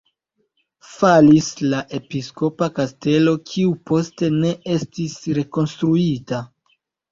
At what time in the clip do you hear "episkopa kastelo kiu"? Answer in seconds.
1.97-3.77